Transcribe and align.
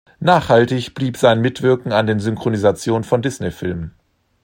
Nachhaltig 0.19 0.95
blieb 0.95 1.15
sein 1.15 1.41
Mitwirken 1.41 1.91
an 1.91 2.07
der 2.07 2.19
Synchronisation 2.19 3.03
von 3.03 3.21
Disney-Filmen. 3.21 3.93